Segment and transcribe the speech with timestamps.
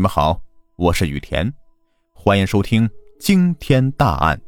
[0.00, 0.40] 你们好，
[0.76, 1.52] 我是雨田，
[2.14, 4.40] 欢迎收听惊天大案。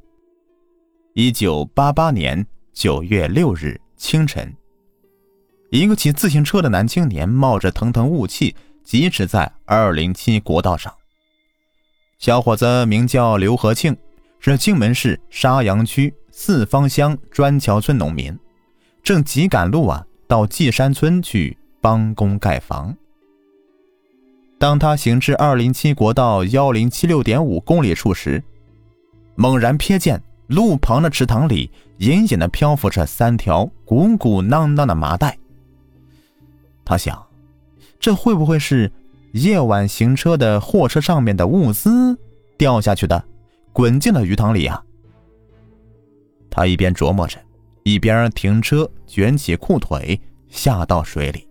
[1.12, 4.50] 一九八八年九月六日清晨，
[5.70, 10.90] 一个骑自行车的男青年冒着腾腾雾气，疾驰在二零七国道上。
[12.16, 13.94] 小伙子名叫刘和庆，
[14.40, 18.34] 是荆门市沙洋区四方乡砖桥村农民，
[19.02, 22.96] 正急赶路啊，到纪山村去帮工盖房。
[24.62, 28.40] 当他行至二零七国道幺零七六点五公里处时，
[29.34, 35.36] 猛然瞥见路旁的池塘里隐隐的漂浮着三条鼓鼓囊囊的麻袋。
[36.84, 37.20] 他想，
[37.98, 38.88] 这会不会是
[39.32, 42.16] 夜晚行车的货车上面的物资
[42.56, 43.24] 掉下去的，
[43.72, 44.80] 滚进了鱼塘里啊？
[46.48, 47.36] 他一边琢磨着，
[47.82, 51.48] 一边停车，卷起裤腿下到水里，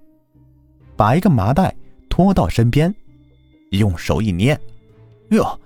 [0.96, 1.76] 把一个麻袋
[2.12, 2.94] 拖到身边。
[3.72, 4.60] 用手一捏，
[5.30, 5.58] 哟，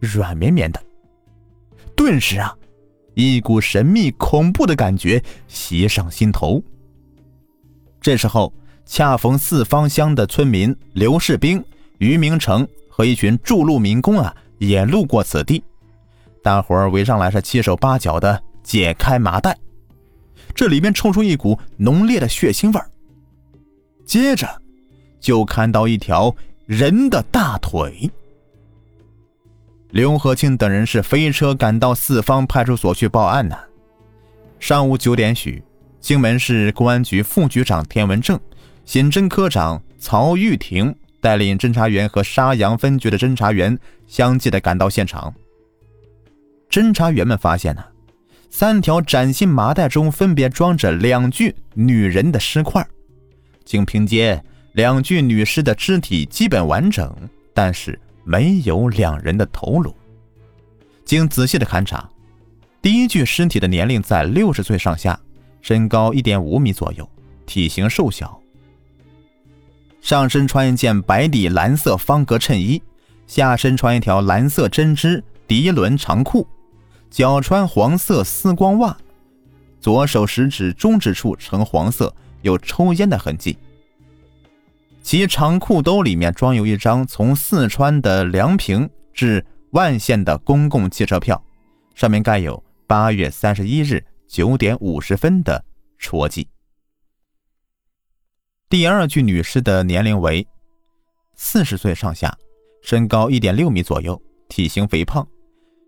[0.00, 0.82] 软绵绵的。
[1.94, 2.56] 顿时啊，
[3.12, 6.62] 一股神秘恐怖的感觉袭上心头。
[8.00, 8.50] 这时候，
[8.86, 11.62] 恰逢四方乡的村民刘世兵、
[11.98, 15.62] 于明成和一群筑路民工啊，也路过此地。
[16.42, 19.58] 大伙儿围上来，是七手八脚的解开麻袋，
[20.54, 22.88] 这里面冲出一股浓烈的血腥味儿。
[24.06, 24.62] 接着，
[25.26, 26.36] 就看到一条。
[26.66, 28.10] 人的大腿。
[29.90, 33.56] 刘和庆等人是飞车赶到四方派出所去报案呢。
[34.58, 35.62] 上午九点许，
[36.00, 38.38] 荆门市公安局副局长田文正、
[38.84, 45.32] 刑侦科长曹玉婷带领侦查员和沙洋分局的侦查员相继的赶到现场。
[46.68, 47.84] 侦查员们发现呢，
[48.50, 52.84] 三条崭新麻袋中分别装着两具女人的尸块，
[53.64, 54.42] 经拼接。
[54.76, 57.10] 两具女尸的肢体基本完整，
[57.54, 59.94] 但是没有两人的头颅。
[61.02, 62.06] 经仔细的勘查，
[62.82, 65.18] 第一具尸体的年龄在六十岁上下，
[65.62, 67.08] 身高一点五米左右，
[67.46, 68.38] 体型瘦小，
[70.02, 72.82] 上身穿一件白底蓝色方格衬衣，
[73.26, 76.46] 下身穿一条蓝色针织涤纶长裤，
[77.10, 78.94] 脚穿黄色丝光袜，
[79.80, 83.56] 左手食指、中指处呈黄色，有抽烟的痕迹。
[85.06, 91.40] 其长裤兜里面装有一张从四川的梁平至万县的公共汽车票，
[91.94, 95.64] 上面盖有八月三十一日九点五十分的
[95.96, 96.48] 戳记。
[98.68, 100.44] 第二具女尸的年龄为
[101.36, 102.36] 四十岁上下，
[102.82, 105.24] 身高一点六米左右，体型肥胖，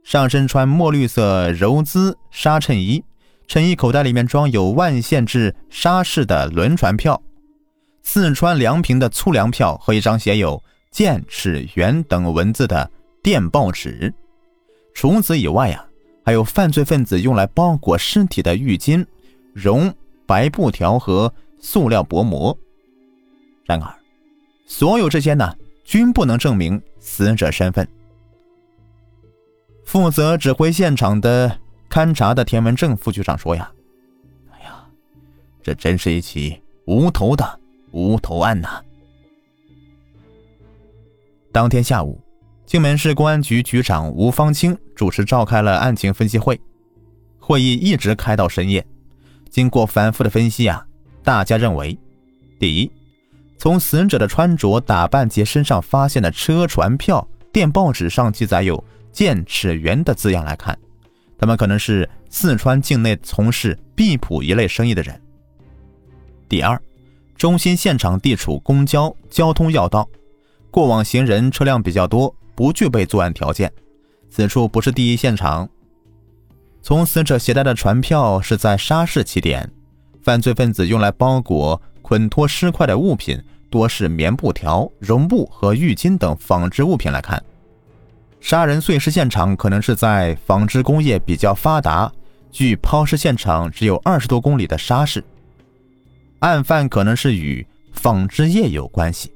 [0.04, 3.02] 上身穿墨绿色柔姿纱衬衣，
[3.48, 7.20] 衬衣口袋里面装有万县至沙市的轮船票。
[8.10, 12.90] 四川梁平的粗粮票和一张写有“剑齿元”等文字的
[13.22, 14.12] 电报纸。
[14.94, 15.84] 除此以外呀，
[16.24, 19.04] 还有犯罪分子用来包裹尸体的浴巾、
[19.52, 21.30] 绒白布条和
[21.60, 22.56] 塑料薄膜。
[23.66, 23.94] 然而，
[24.66, 25.54] 所有这些呢，
[25.84, 27.86] 均不能证明死者身份。
[29.84, 31.58] 负责指挥现场的
[31.90, 33.70] 勘查的田文正副局长说：“呀，
[34.50, 34.82] 哎呀，
[35.62, 37.46] 这真是一起无头的。”
[37.92, 38.80] 无头案呐！
[41.50, 42.20] 当天下午，
[42.66, 46.60] 荆门市公安局局长吴方清主持召开了案情分析会，
[47.38, 48.84] 会议一直开到深夜。
[49.48, 50.86] 经过反复的分析啊，
[51.24, 51.98] 大家认为，
[52.60, 52.92] 第一，
[53.56, 60.78] 从死者的穿着打扮及身上发现的车船票、电报纸上记载有“剑齿元”的字样来看，
[61.38, 65.18] 他们可能是四川境内从事币铺一类生意的人。
[66.48, 66.80] 第二。
[67.38, 70.08] 中心现场地处公交交通要道，
[70.72, 73.72] 过往行人车辆比较多，不具备作案条件。
[74.28, 75.68] 此处不是第一现场。
[76.82, 79.70] 从死者携带的船票是在沙市起点，
[80.20, 83.40] 犯罪分子用来包裹、捆脱尸块的物品
[83.70, 87.40] 多是棉布条、绒布和浴巾等纺织物品来看，
[88.40, 92.10] 杀人碎尸现场可能是在纺织工业比较发达、
[92.50, 95.22] 距抛尸现场只有二十多公里的沙市。
[96.40, 99.32] 案犯可能是与纺织业有关系。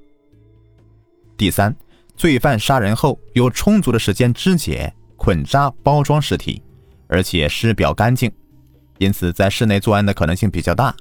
[1.36, 1.74] 第三，
[2.16, 6.62] 罪犯杀人后有充足的时间肢解、捆扎、包装尸体，
[7.08, 8.30] 而且尸表干净，
[8.98, 10.94] 因此在室内作案的可能性比较大。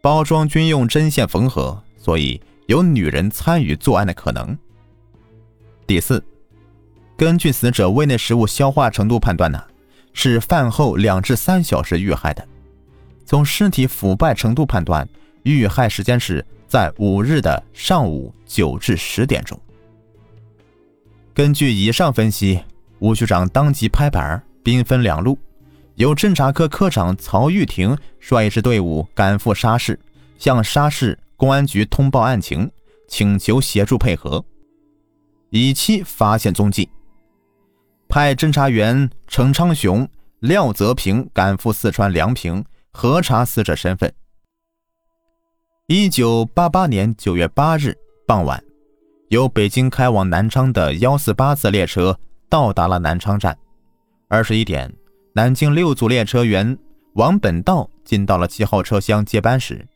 [0.00, 4.56] 包装均用针线缝合，所以有女人参与作案的可能。
[5.86, 6.24] 第四，
[7.16, 9.60] 根据死者胃内食物消化程度判断呢，
[10.12, 12.46] 是饭后两至三小时遇害的。
[13.32, 15.08] 从尸体腐败程度判断，
[15.44, 19.58] 遇害时间是在五日的上午九至十点钟。
[21.32, 22.62] 根据以上分析，
[22.98, 25.38] 吴局长当即拍板，兵分两路，
[25.94, 29.98] 由侦查科科长曹玉婷率一支队伍赶赴沙市，
[30.36, 32.70] 向沙市公安局通报案情，
[33.08, 34.44] 请求协助配合，
[35.48, 36.86] 以期发现踪迹。
[38.10, 40.06] 派侦查员程昌雄、
[40.40, 42.62] 廖泽平赶赴四川梁平，
[42.92, 44.12] 核查死者身份。
[45.86, 47.96] 一九八八年九月八日
[48.26, 48.62] 傍晚，
[49.28, 52.16] 由北京开往南昌的幺四八次列车
[52.48, 53.56] 到达了南昌站。
[54.28, 54.92] 二十一点，
[55.34, 56.78] 南京六组列车员
[57.14, 59.86] 王本道进到了七号车厢接班时，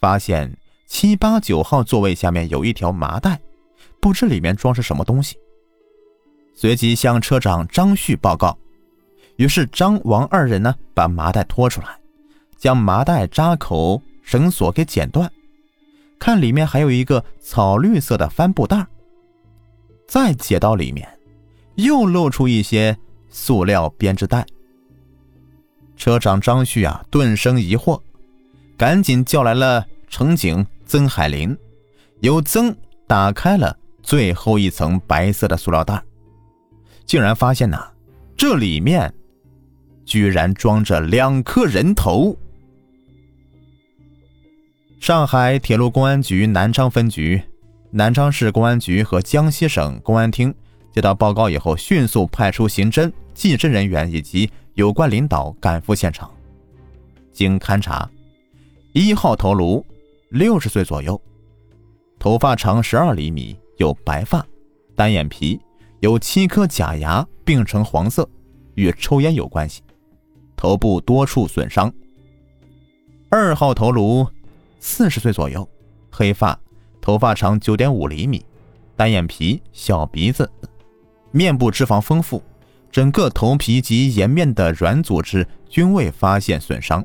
[0.00, 0.56] 发现
[0.86, 3.40] 七八九号座位下面有一条麻袋，
[4.00, 5.36] 不知里面装是什么东西。
[6.54, 8.56] 随即向车长张旭报告，
[9.36, 11.88] 于是张王二人呢把麻袋拖出来，
[12.56, 15.30] 将麻袋扎口绳索给剪断。
[16.18, 18.86] 看里面还有一个草绿色的帆布袋，
[20.08, 21.06] 再解到里面，
[21.74, 22.96] 又露出一些
[23.28, 24.46] 塑料编织袋。
[25.96, 28.00] 车长张旭啊，顿生疑惑，
[28.76, 31.56] 赶紧叫来了乘警曾海林，
[32.20, 32.74] 由曾
[33.06, 36.02] 打开了最后一层白色的塑料袋，
[37.04, 37.86] 竟然发现呐，
[38.36, 39.12] 这里面
[40.04, 42.36] 居然装着两颗人头。
[44.98, 47.40] 上海铁路公安局南昌分局、
[47.90, 50.52] 南昌市公安局和江西省公安厅
[50.90, 56.28] 接到报告以后，迅速派出刑侦、技侦人员以及有关领导赶赴现场。
[57.30, 58.10] 经勘查，
[58.94, 59.84] 一号头颅
[60.30, 61.20] 六十岁左右，
[62.18, 64.44] 头发长十二厘米，有白发，
[64.96, 65.60] 单眼皮，
[66.00, 68.28] 有七颗假牙并呈黄色，
[68.74, 69.82] 与抽烟有关系，
[70.56, 71.92] 头部多处损伤。
[73.28, 74.26] 二号头颅。
[74.86, 75.68] 四十岁左右，
[76.12, 76.56] 黑发，
[77.00, 78.46] 头发长九点五厘米，
[78.94, 80.48] 单眼皮，小鼻子，
[81.32, 82.40] 面部脂肪丰富，
[82.92, 87.04] 整个头皮及颜面的软组织均未发现损伤。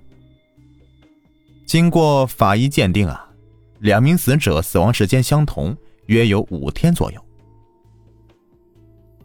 [1.66, 3.28] 经过法医鉴定啊，
[3.80, 5.76] 两名死者死亡时间相同，
[6.06, 7.20] 约有五天左右。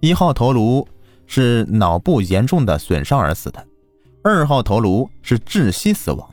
[0.00, 0.88] 一号头颅
[1.26, 3.64] 是脑部严重的损伤而死的，
[4.25, 6.26] 二号头颅是窒息死亡。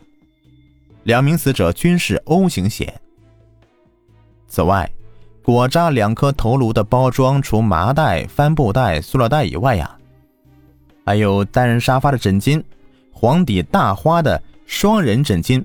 [1.04, 2.94] 两名死者均是 O 型血。
[4.48, 4.90] 此外，
[5.44, 9.98] 裹扎两颗头颅的包装除麻袋、帆布袋、塑料袋以外呀，
[11.06, 12.64] 还有单人沙发的枕巾、
[13.12, 15.64] 黄底大花的双人枕巾、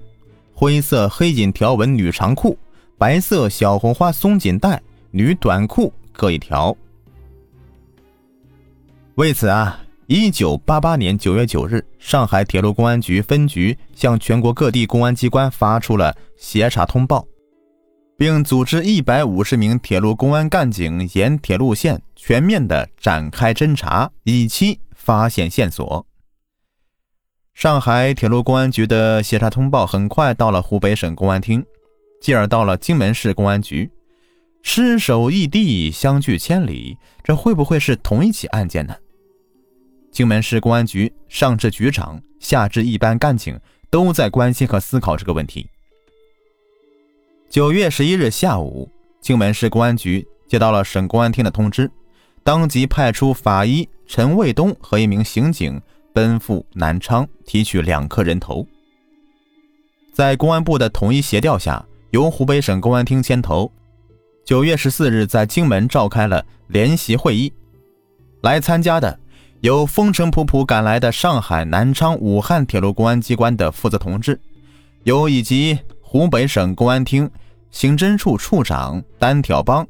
[0.52, 2.58] 灰色黑影条纹女长裤、
[2.96, 6.76] 白色小红花松紧带女短裤各一条。
[9.14, 9.81] 为此啊。
[10.10, 17.26] 一九八八年九月九日，上海铁路公安局分局向全国各地公安机关发出了协查通报，
[18.16, 26.06] 并组织一百五十名铁路公安干警沿铁路线全面的展开侦查，以期发现线索。
[27.52, 31.62] 上海铁路公安局的协查通报很快到了湖北省公安厅，
[32.22, 33.90] 继而到了荆门市公安局。
[34.62, 38.96] 尸首异地，相距千里，这会不会是同一起案件呢？
[40.10, 43.58] 荆门市公安局上至局长，下至一般干警，
[43.90, 45.69] 都在关心和思考这个问题。
[47.49, 48.90] 九月十一日下午，
[49.20, 51.90] 荆门市公安局接到了省公安厅的通知，
[52.42, 55.80] 当即派出法医陈卫东和一名刑警
[56.12, 58.66] 奔赴南昌提取两颗人头。
[60.12, 63.71] 在公安部的统一协调下，由湖北省公安厅牵头，
[64.44, 67.52] 九月十四日在荆门召开了联席会议，
[68.42, 69.18] 来参加的。
[69.61, 74.41] 由风尘仆仆赶来的上海、南昌、武汉铁路公安机关的负责同志，
[75.03, 77.29] 有以及湖北省公安厅
[77.73, 79.85] 刑侦处处长单挑帮，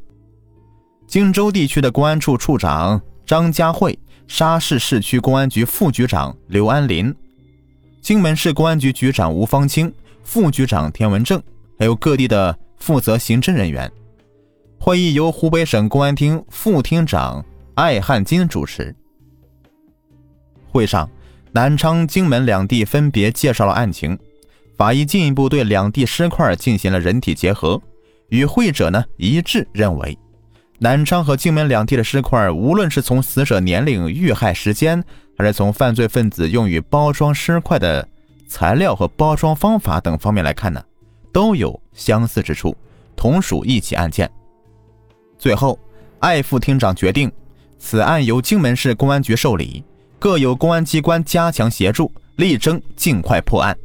[1.07, 7.15] 荆州地区的公安处处长张家慧，沙市市区公安局副局长刘安林，
[8.01, 11.43] 荆门市公安局局长吴方清，副局长田文正，
[11.79, 13.91] 还有各地的负责刑侦人员。
[14.81, 17.45] 会议由湖北省公安厅副厅长
[17.75, 18.97] 艾汉金主持。
[20.71, 21.09] 会上，
[21.53, 24.19] 南昌、荆门两地分别介绍了案情，
[24.77, 27.81] 法医进一步对两地尸块进行了人体结合，
[28.29, 30.17] 与会者呢一致认为，
[30.79, 35.03] 南昌和荆门两地的尸块，无论是从死者年龄、遇害时间，
[35.37, 38.07] 还是从犯罪分子用于包装尸块的
[38.47, 40.83] 材料和包装方法等方面来看呢，
[41.33, 42.77] 都有相似之处，
[43.17, 44.31] 同属一起案件。
[45.39, 45.79] 最后，
[46.21, 47.31] 艾副厅长决定，
[47.79, 49.83] 此案由荆门市公安局受理。
[50.19, 53.77] 各有公安机关加强协助，力争尽快破案。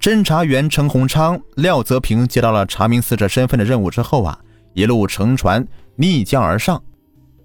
[0.00, 4.38] 侦查员陈洪昌、廖泽平接到了查明死者身份的任务之后啊，
[4.72, 6.82] 一路乘船逆江而上，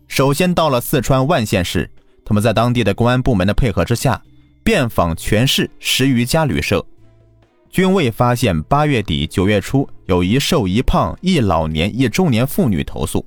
[0.08, 1.90] 首先到了四川万县市，
[2.24, 4.20] 他们在当地的公安部门的配合之下，
[4.64, 6.84] 遍访全市十余家旅社，
[7.70, 13.24] 均未发现八月底九月初有一瘦一胖、一老年、一中年妇女投诉。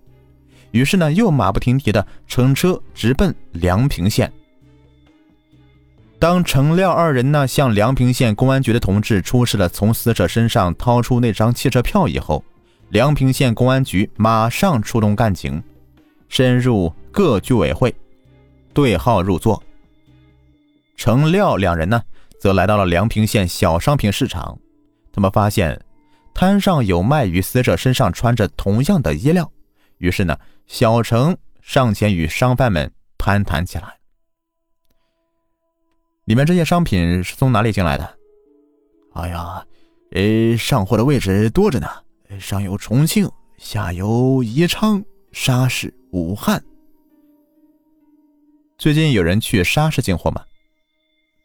[0.71, 4.33] 于是呢，又马不停蹄的乘车直奔梁平县。
[6.19, 12.45] 当程廖二人呢向梁平县公安局的同志出示了从死者身上掏出那张汽车票以后，
[12.89, 15.63] 梁平县公安局马上出动干警，
[16.29, 17.95] 深入各居委会，
[18.75, 19.63] 对号入座。
[20.97, 22.03] 程廖两人呢，
[22.41, 24.59] 则来到了梁平县小商品市场，
[25.13, 25.81] 他们发现
[26.35, 29.49] 摊上有卖与死者身上穿着同样的衣料，
[29.99, 33.99] 于是呢，小程上前与商贩们攀谈起来。
[36.25, 38.19] 你们这些商品是从哪里进来的？
[39.15, 39.65] 哎呀，
[40.13, 41.89] 呃，上货的位置多着呢，
[42.39, 45.03] 上有重庆，下有宜昌、
[45.33, 46.63] 沙市、武汉。
[48.77, 50.45] 最近有人去沙市进货吗？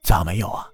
[0.03, 0.67] 咋没有啊？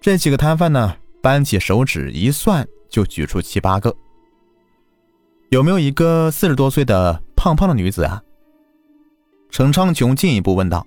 [0.00, 3.94] 这几个摊贩呢，扳起手指一算，就举出七八个。
[5.50, 8.22] 有没有一个四十多岁的胖胖的女子啊？
[9.50, 10.86] 程昌琼进一步问道。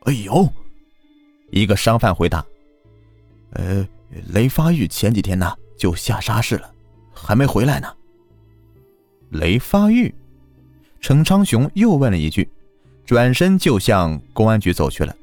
[0.00, 0.48] 哎呦！
[1.52, 2.44] 一个商贩回答
[3.54, 3.86] ：“呃，
[4.30, 6.68] 雷发玉前几天呢就下沙市了，
[7.14, 7.88] 还没回来呢。”
[9.30, 10.12] 雷发玉，
[11.00, 12.48] 程昌雄又问了一句，
[13.06, 15.14] 转身就向公安局走去了。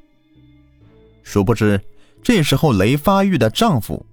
[1.22, 1.78] 殊不知，
[2.22, 4.06] 这时候雷发玉的丈夫，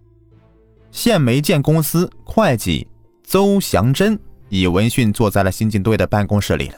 [0.91, 2.85] 县煤建公司会计
[3.23, 6.75] 邹祥珍已闻讯坐在了刑警队的办公室里了。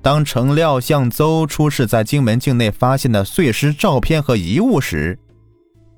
[0.00, 5.16] 当程廖向邹出示在荆门境内发现的碎尸照片和遗物时，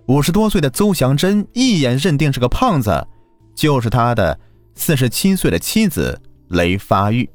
[0.07, 3.07] 五十多岁的邹祥珍一眼认定这个胖子
[3.55, 4.39] 就是他的
[4.75, 7.29] 四十七岁的妻子雷发玉。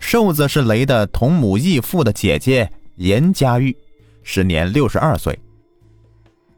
[0.00, 3.76] 瘦子是雷的同母异父的姐姐严家玉，
[4.22, 5.38] 时年六十二岁。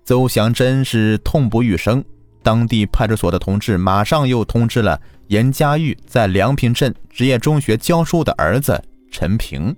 [0.05, 2.03] 邹祥珍是痛不欲生，
[2.43, 4.99] 当地派出所的同志马上又通知了。
[5.29, 8.81] 严家玉在梁平镇职业中学教书的儿子
[9.11, 9.75] 陈平。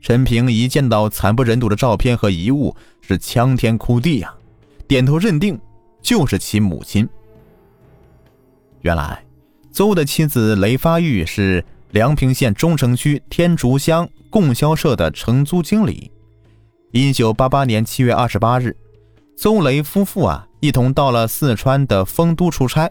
[0.00, 4.34] 陈平一见到惨不忍睹的照片和遗物，是枪天哭地呀，
[4.86, 5.58] 点头认定
[6.02, 7.08] 就是其母亲。
[8.82, 9.24] 原来，
[9.70, 16.10] 邹的妻子雷发玉是梁平县中城区天竺乡供销社的承租经理。
[16.92, 18.76] 一九八八年七月二十八日，
[19.36, 22.90] 邹雷夫妇啊一同到了四川的丰都出差。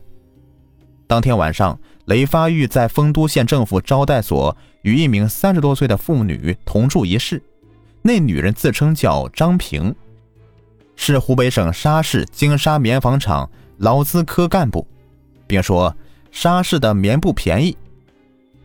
[1.07, 7.41] 当天晚上，雷发玉在丰都县政府招待所与一名三十多岁的妇女同住一室。
[8.01, 9.93] 那女人自称叫张平，
[10.95, 14.85] 是湖北省沙市金沙棉纺厂劳资科干部，
[15.47, 15.95] 并说
[16.31, 17.77] 沙市的棉布便宜。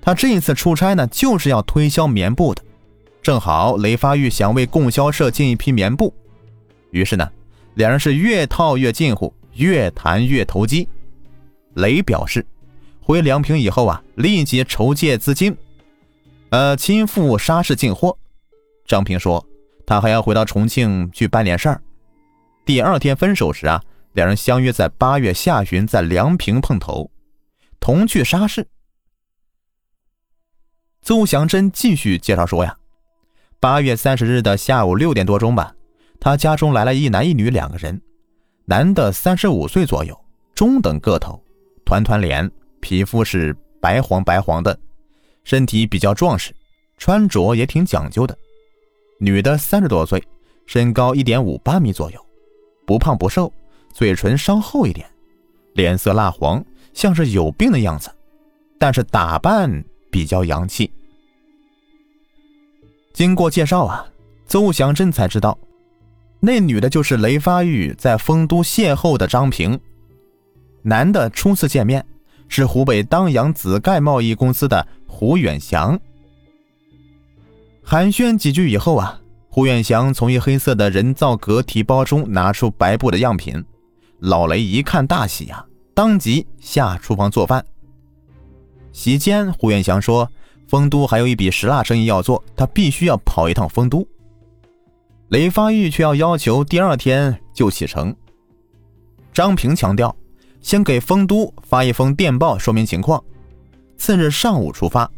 [0.01, 2.63] 他这一次出差呢，就是要推销棉布的。
[3.21, 6.15] 正好雷发玉想为供销社进一批棉布，
[6.93, 7.31] 于是呢，
[7.75, 10.89] 两人是越套越近乎，越谈越投机。
[11.79, 12.45] 雷表示，
[13.01, 15.57] 回梁平以后啊，立即筹借资金，
[16.51, 18.19] 呃，亲赴沙市进货。
[18.85, 19.45] 张平说，
[19.87, 21.81] 他还要回到重庆去办点事儿。
[22.67, 23.81] 第二天分手时啊，
[24.13, 27.11] 两人相约在八月下旬在梁平碰头，
[27.79, 28.67] 同去沙市。
[31.01, 32.77] 邹祥珍继续介绍说呀，
[33.61, 35.75] 八月三十日的下午六点多钟吧，
[36.19, 38.03] 他家中来了一男一女两个人，
[38.65, 40.19] 男的三十五岁左右，
[40.57, 41.41] 中等个头。
[41.89, 44.79] 团团脸，皮肤是白黄白黄的，
[45.43, 46.55] 身体比较壮实，
[46.99, 48.37] 穿着也挺讲究的。
[49.19, 50.23] 女的三十多岁，
[50.67, 52.21] 身高一点五八米左右，
[52.87, 53.51] 不胖不瘦，
[53.91, 55.09] 嘴唇稍厚一点，
[55.73, 58.15] 脸色蜡黄，像是有病的样子，
[58.79, 60.93] 但是打扮比较洋气。
[63.15, 64.07] 经过介绍啊，
[64.47, 65.59] 邹祥珍才知道，
[66.39, 69.81] 那女的就是雷发玉在丰都邂逅的张平。
[70.89, 72.03] 男的初次见面
[72.49, 76.01] 是湖北当阳紫盖贸易公司的胡远祥。
[77.83, 83.63] 寒暄几句以后啊，胡远祥从一黑色的人造革提包中拿出白布的样品，
[84.21, 87.63] 老雷一看大喜呀，当即下厨房做饭。
[88.91, 90.27] 席间，胡远祥说
[90.67, 94.09] ：“丰都还有一笔石蜡生意要做，他必须要跑一趟丰都。”
[95.29, 98.17] 雷发玉却要要求第二天就启程。
[99.35, 100.17] 张平强调。
[100.69, 103.25] 先给丰都发一封电报说明情况，
[103.97, 105.11] 次日上午出发。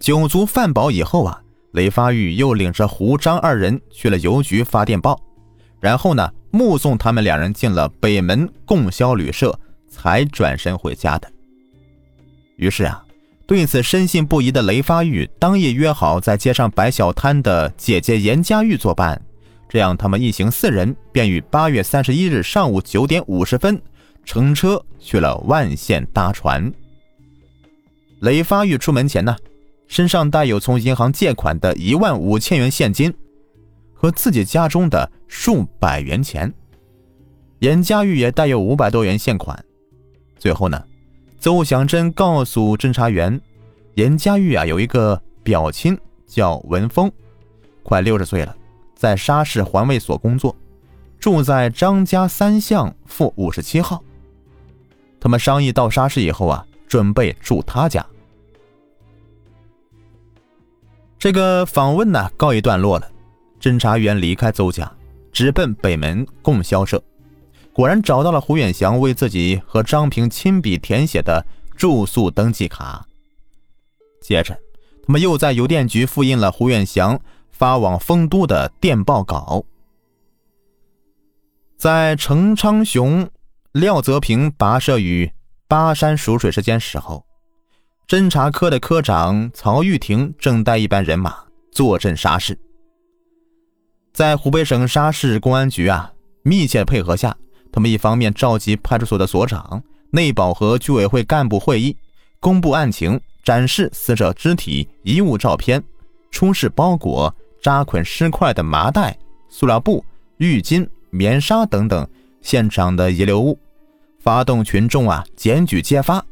[0.00, 5.20] 酒足饭饱以后啊，雷发玉又领着胡张二人去了邮局发电报，
[5.80, 9.54] 然后呢，目送他们两人进了北门供销旅社，
[9.90, 11.30] 才转身回家的。
[12.56, 13.04] 于是啊，
[13.46, 19.20] 对此深信不疑的雷发玉当夜约好在街上摆小摊的姐姐严家玉作伴，
[19.68, 23.80] 这样他们一行四人便于八月三十一日上午九点五十分
[24.24, 26.72] 乘车去了万县搭船。
[28.20, 29.36] 雷发玉出门前呢，
[29.86, 33.14] 身上带有从银行借款的一万五千元现金
[33.92, 36.52] 和自己家中的数百元钱，
[37.58, 39.64] 严家玉也带有五百多元现款。
[40.38, 40.82] 最后呢。
[41.40, 43.40] 邹祥珍告诉侦查员
[43.94, 45.96] ：“严家玉啊，有一个表亲
[46.26, 47.08] 叫文峰，
[47.84, 48.56] 快六十岁了，
[48.98, 50.54] 在沙市环卫所工作，
[51.20, 54.02] 住在张家三巷负五十七号。
[55.20, 58.04] 他们商议到沙市以后啊，准备住他家。”
[61.16, 63.08] 这个访问呢，告一段落了。
[63.60, 64.92] 侦查员离开邹家，
[65.32, 67.00] 直奔北门供销社。
[67.72, 71.44] 果然找到了胡远祥为自己和张平亲笔填写的
[71.76, 73.06] 住宿登记卡。
[74.20, 74.58] 接着，
[75.06, 77.20] 他们又在邮电局复印了胡远祥
[77.58, 79.64] 发往丰都的电报稿。
[81.76, 83.28] 在程昌雄、
[83.72, 85.30] 廖泽平跋涉于
[85.66, 87.26] 巴山蜀水之间时候，
[88.06, 91.36] 侦查科的科长曹玉婷正带一班人马
[91.72, 92.56] 坐镇沙市。
[94.12, 96.12] 在湖北省沙市公安局啊
[96.42, 97.36] 密切配合下。
[97.70, 101.94] 他们一方面召集派出所的所长、内保和居委会干部会议，
[102.40, 105.84] 公布案情，展示死者肢体遗物照片，
[106.30, 109.16] 出示包裹、扎捆尸块的麻袋、
[109.48, 110.04] 塑料布、
[110.38, 112.06] 浴巾、棉纱等等
[112.42, 113.58] 现场的遗留物，
[114.20, 116.24] 发动群众啊检举揭发。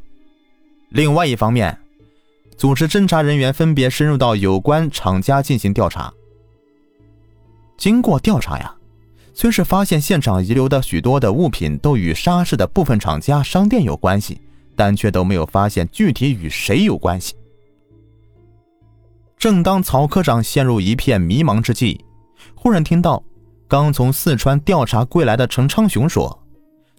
[0.89, 1.77] 另外一方面，
[2.57, 6.13] 组织侦查人员分别深入到有关厂家进行调查。
[7.77, 8.73] 经过调查呀。
[9.39, 14.41] 虽是发现现场遗留的许多的物品都与沙市的部分厂家商店有关系，
[14.75, 17.35] 但却都没有发现具体与谁有关系。
[19.37, 22.03] 正当曹科长陷入一片迷茫之际，
[22.55, 23.23] 忽然听到
[23.67, 26.43] 刚从四川调查归来的程昌雄说，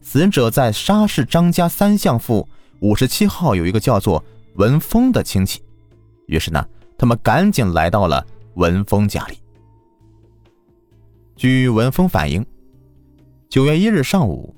[0.03, 2.49] 死者在沙市张家三巷附
[2.79, 4.25] 五十七号有一个叫做
[4.55, 5.61] 文峰的亲戚。
[6.27, 6.65] 于是呢，
[6.97, 8.25] 他们赶紧来到了
[8.55, 9.39] 文峰家里。
[11.35, 12.45] 据文峰反映，
[13.49, 14.55] 九月一日上午，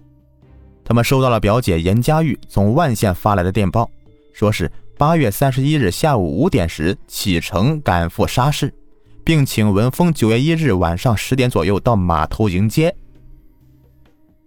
[0.85, 3.91] 他们收到了表姐严家玉从万县发来的电报，
[4.35, 8.71] 说是八月三十一日下午五点时启程赶赴沙市，
[9.25, 12.95] 并请文峰九月一日晚上十点左右到码头迎接。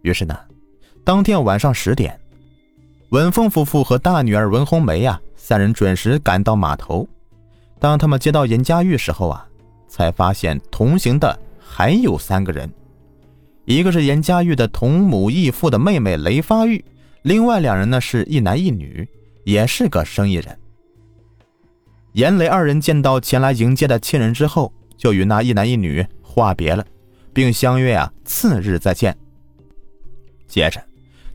[0.03, 0.37] 于是呢，
[1.03, 2.19] 当天晚上十点，
[3.09, 7.09] 文峰夫妇和大女儿文红梅呀三人准时赶到码头。
[7.79, 9.47] 当他们接到严家玉时候啊，
[9.87, 11.35] 才发现同行的。
[11.57, 12.71] 还有三个人，
[13.65, 16.85] 一个是严家玉的同母异父的妹妹雷发玉，
[17.23, 19.09] 另外两人呢是一男一女，
[19.43, 20.57] 也是个生意人。
[22.13, 26.85] 严雷二人见到前来迎接的亲人之后，就与那一男一女话别了，
[27.33, 29.17] 并相约啊次日再见。
[30.47, 30.83] 接着，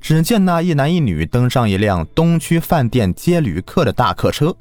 [0.00, 4.54] 只见那一男一女登上一辆东区饭店接旅客的大客车。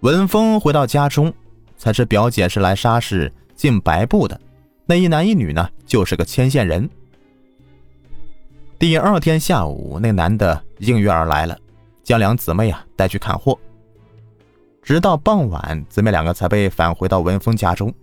[0.00, 1.32] 文峰回到家中，
[1.76, 3.32] 才知表姐是来沙市。
[3.54, 4.40] 进白布的
[4.86, 6.88] 那一男一女呢，就是个牵线人。
[8.82, 11.56] 第二天下午，那男的应约而来了，
[12.02, 13.56] 将两姊妹啊带去看货。
[14.82, 17.94] 直到傍晚，姊妹两个才被返回到文峰家中，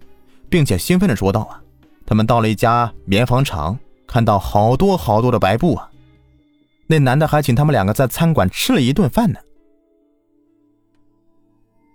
[0.49, 1.61] 并且兴奋地说道：“啊，
[2.05, 5.91] 他们到了一家棉纺厂，看到好多好多的白布啊。
[6.87, 9.39] 那男的还请他们两个在餐馆吃了一顿饭呢。”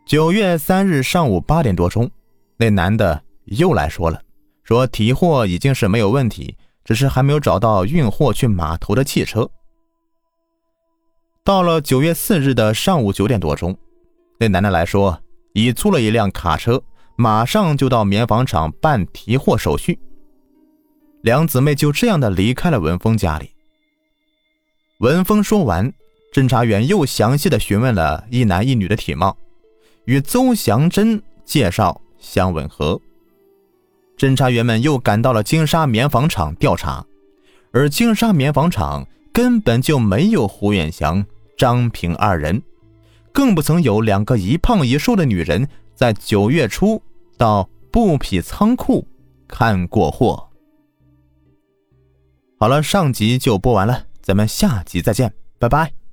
[0.05, 2.11] 九月三日上午八点多钟，
[2.59, 3.23] 那男的。
[3.47, 4.21] 又来说了，
[4.63, 9.49] 说提货已经是没有问题，只是还没有找到运货去码头的汽车。
[11.43, 13.77] 到了九月四日的上午九点多钟，
[14.39, 15.21] 对楠楠来说
[15.53, 16.83] 已租了一辆卡车，
[17.17, 19.99] 马上就到棉纺厂办提货手续。
[21.23, 23.51] 两姊妹就这样的离开了文峰家里。
[24.99, 25.93] 文峰说完，
[26.33, 29.37] 侦查员又详细的询问了一男一女的体貌，
[30.05, 33.01] 与邹祥珍介绍相吻合。
[34.17, 37.05] 侦查员们又赶到了金沙棉纺厂调查，
[37.73, 41.25] 而金沙棉纺厂根本就没有胡远祥、
[41.57, 42.63] 张平二人，
[43.33, 47.03] 更不曾有两个一胖一瘦的女人在九月初
[47.37, 49.07] 到布匹仓库
[49.49, 50.49] 看过货。
[52.59, 56.04] 好了，上集就播完了，咱们下集再见，拜拜。